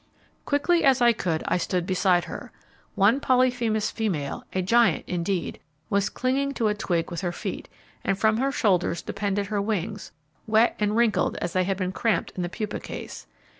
[0.45, 2.51] Quickly as I could I stood beside her.
[2.95, 5.59] One Polyphemus female, a giant indeed,
[5.91, 7.69] was clinging to a twig with her feet,
[8.03, 10.11] and from her shoulders depended her wings,
[10.47, 13.27] wet, and wrinkled as they had been cramped in the pupa case.